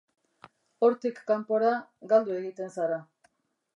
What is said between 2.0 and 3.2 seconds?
galdu egiten zara.